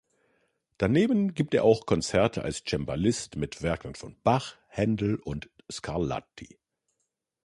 [0.79, 6.57] Daneben gibt er auch Konzerte als Cembalist mit Werken von Bach, Händel und Scarlatti.